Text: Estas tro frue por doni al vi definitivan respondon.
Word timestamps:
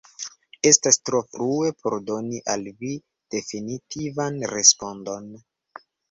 Estas 0.67 0.97
tro 1.09 1.17
frue 1.33 1.67
por 1.83 1.95
doni 2.07 2.39
al 2.53 2.65
vi 2.79 2.93
definitivan 3.35 4.39
respondon. 4.53 5.29